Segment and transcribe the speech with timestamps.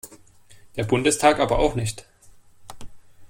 [0.77, 2.07] Der Bundestag aber auch nicht.